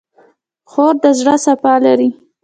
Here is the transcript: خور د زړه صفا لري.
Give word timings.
خور 0.71 0.93
د 1.03 1.05
زړه 1.19 1.35
صفا 1.45 1.73
لري. 1.85 2.09